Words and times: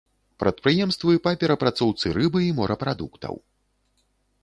Прадпрыемствы 0.43 1.13
па 1.27 1.33
перапрацоўцы 1.45 2.05
рыбы 2.19 2.39
і 2.49 2.51
морапрадуктаў. 2.63 3.35